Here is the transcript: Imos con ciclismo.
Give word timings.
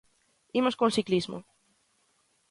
Imos 0.59 0.77
con 0.79 0.89
ciclismo. 0.97 1.37